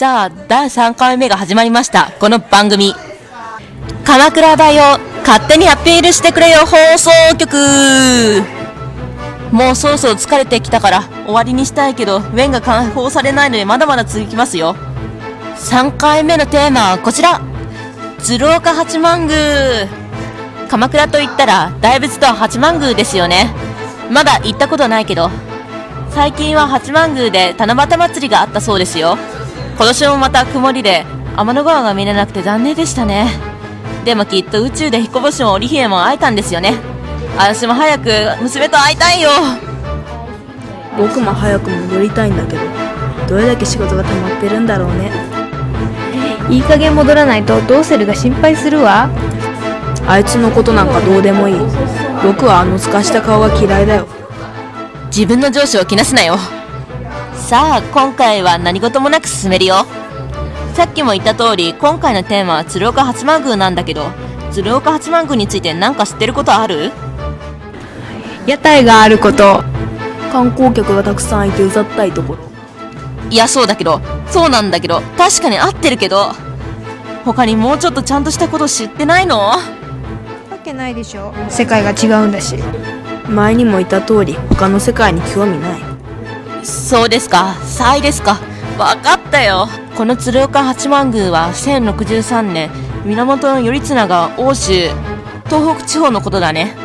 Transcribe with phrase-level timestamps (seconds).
[0.00, 2.10] さあ、第3回目が始まりました。
[2.18, 2.94] この番組。
[4.02, 7.52] 鎌倉大を勝手にアピールしてくれよ放送局
[9.52, 14.74] もうそろそろ疲れてきたから終わりにしたいけど、ウェンが解放されないのでまだまだ続きますよ。
[15.56, 17.38] 3回目のテーマはこちら
[18.22, 19.86] 鶴岡八幡宮
[20.70, 23.54] 鎌倉といったら大仏と八幡宮ですよね。
[24.10, 25.30] まだ行ったことないけど、
[26.08, 29.18] 最近は八幡宮で七夕祭りがあったそうですよ。
[29.80, 31.06] 今年もまた曇りで
[31.38, 33.30] 天の川が見れなくて残念でしたね。
[34.04, 36.74] でもきっと宇宙で彦星も織姫も会えたんですよね。
[37.38, 38.10] 私も早く
[38.42, 39.30] 娘と会いたいよ。
[40.98, 42.62] 僕も早く戻りたいんだけど
[43.26, 45.10] どれだけ仕事が溜まってるんだろうね
[46.50, 49.08] いい加減戻らないとドーセルが心配するわ
[50.06, 51.56] あいつのことなんかどうでもいい
[52.22, 54.06] 僕はあの透かした顔が嫌いだよ
[55.06, 56.36] 自分の上司を気なすなよ。
[57.50, 59.84] さあ、今回は何事もなく進めるよ。
[60.74, 64.06] さっきも言った通り、今回のテーマは鶴岡八幡宮なんだけど、
[64.52, 66.92] 鶴岡八幡宮について何か知ってることある？
[68.46, 69.64] 屋台があること。
[70.30, 72.38] 観光客がたくさんいてうざったいところ。
[73.30, 76.28] いや、そうだけど、そうなんだけど、確かに合ってるけど、
[77.24, 79.38] 他にもうちょっとちゃんとしたこと知ってないの？
[79.40, 79.58] わ
[80.62, 81.34] けないでしょ。
[81.48, 82.54] 世界が違うんだし。
[83.28, 85.89] 前にも言った通り他の世界に興味ない
[86.62, 88.38] そうですか、さいですか。
[88.78, 89.68] わかったよ。
[89.96, 92.70] この鶴岡八幡宮は1063年、
[93.04, 94.88] 源頼綱が欧州、
[95.46, 96.76] 東北地方のことだね。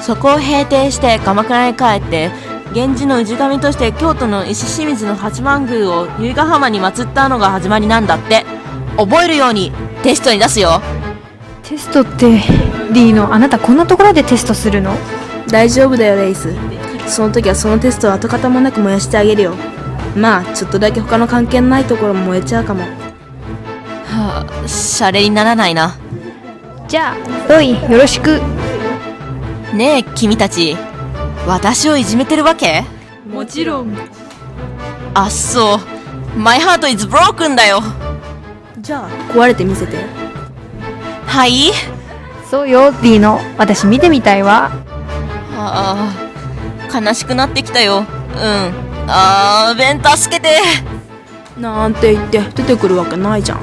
[0.00, 2.30] そこを平定して鎌倉に帰って、
[2.72, 8.44] 源氏の氏神として京都の石清水の八幡宮を由比ヶ浜に祀ったのが始まりなんだって。
[8.96, 10.80] 覚えるようにテストに出すよ。
[11.62, 12.40] テストって
[12.92, 14.96] リーノあなたこんなところでテストするの？
[15.48, 16.48] 大丈夫だよレイス
[17.06, 19.54] その時はそのテストを跡形もなく燃やしてあげるよ。
[20.16, 22.82] まあちょっとだけ他の関係のないところも燃えちゃうかも。
[24.04, 25.96] はあ、シャレにならないな。
[26.88, 27.16] じゃあ
[27.48, 28.40] ロイよろしく。
[29.74, 30.76] ねえ、君たち。
[31.46, 32.84] 私をいじめてるわけ？
[33.30, 33.96] もちろん。
[35.14, 36.38] あっそう。
[36.38, 37.80] My heart is broken だよ。
[38.78, 39.96] じゃあ壊れてみせて。
[41.26, 41.72] はい？
[42.50, 44.70] そうよリーノ私見てみたいわ。
[45.58, 46.25] ああ、
[46.92, 47.98] 悲しくなってきたよ。
[47.98, 48.06] うん。
[49.08, 50.58] あー、ベン助けて。
[51.58, 53.60] なんて言って出てくるわけないじゃん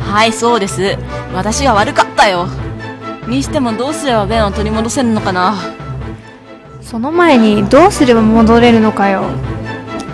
[0.00, 0.96] はい、そうです。
[1.34, 2.46] 私が悪かったよ。
[3.26, 5.78] にしてもどうすればベンを取り戻せるのかな。
[6.88, 9.24] その前にどうすれば戻れるのかよ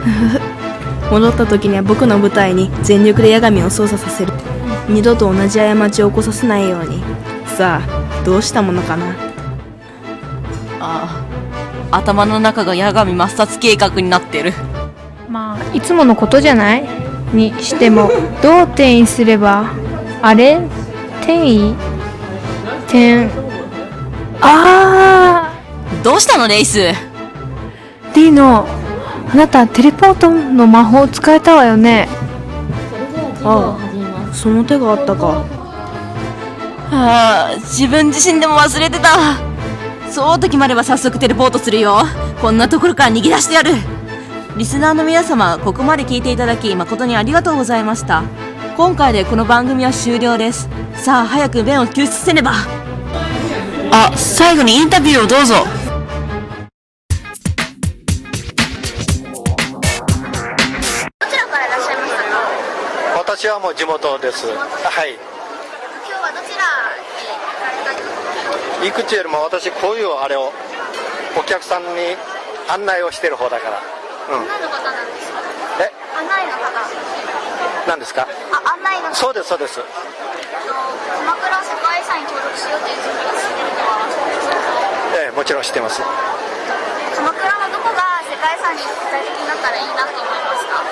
[1.09, 4.33] 戻った時には僕の舞台に全力で八神を操作させる
[4.89, 7.01] 二度と同じ過ちを起こさせないように
[7.57, 9.13] さあどうしたものかなあ
[10.81, 11.24] あ、
[11.97, 14.53] 頭の中が八神抹殺計画になってる。
[15.29, 16.85] まあいつものことじゃない？
[17.33, 18.11] にしても
[18.43, 19.73] どう転移すれば
[20.23, 20.61] あれ？
[21.23, 21.75] 転移？
[22.87, 23.29] 転？
[24.41, 25.53] あ
[26.03, 26.79] どうしたのレイス？
[26.81, 26.95] ー
[28.15, 28.67] リーノ
[29.33, 32.09] あなたテレポートの魔法使えたわよね？
[33.43, 35.45] ああその手があったか。
[36.91, 39.09] ああ、自分自身でも忘れてた。
[40.11, 42.05] そうと決まれば早速テレポートするよ。
[42.41, 43.73] こんなところから逃げ出してやる。
[44.57, 48.23] リスナーの皆様、ここまで聞いていただき誠にありがとうございました。
[48.77, 50.69] 今回でこの番組は終了です。
[50.95, 52.53] さあ、早くベンを救出せねば。
[53.91, 55.55] あ、最後にインタビューをどうぞ。
[55.55, 55.61] ど
[61.29, 63.35] ちらからいらっしゃいましたか？
[63.37, 64.47] 私はもう地元です。
[64.47, 64.55] はい。
[64.55, 66.65] 今日はどちら
[67.03, 68.09] に行かれたんです
[68.71, 70.53] かいくつよりも私こういうあれを
[71.39, 71.89] お客さんに
[72.69, 73.81] 案内をしてる方だから。
[74.37, 74.47] うん。
[74.47, 75.41] 何の方なんですか？
[75.81, 76.61] え、案内の方
[77.89, 79.81] 何ですかあ案内の方そうです、そうです。
[79.81, 79.89] あの
[81.25, 84.09] 鎌倉世界遺産に登録しようという準備が進んでいるのは
[85.17, 86.03] ええ、もちろん知ってます。
[88.45, 90.85] 外さん具体的になったらいいなと思いますか？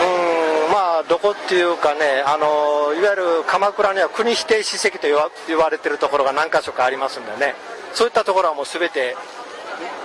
[0.00, 7.54] うんまあどこっていうかねあのいわゆる鎌倉には国指定史跡と言われてるところが何か所かありますんでね。
[7.92, 9.16] そういったところはもう全て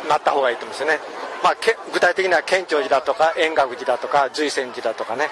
[0.10, 1.00] なった方がいいと思うんですよね、
[1.44, 5.30] まあ、け具体的には建長寺だとか円覚寺だとか瑞泉寺だとかね、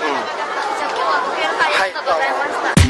[0.00, 2.83] うん、じゃあ今日はご見解ありがとうございました、はい